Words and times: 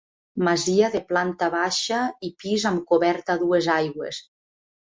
Masia 0.45 0.87
de 0.95 1.01
planta 1.11 1.51
baixa 1.57 1.99
i 2.31 2.33
pis 2.45 2.67
amb 2.71 2.83
cobert 2.93 3.33
a 3.35 3.39
dues 3.45 3.73
aigües. 3.79 4.25